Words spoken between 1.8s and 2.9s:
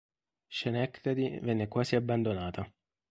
abbandonata.